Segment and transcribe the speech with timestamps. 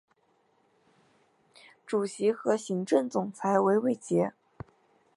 [1.85, 4.33] 主席和行政总裁为韦杰。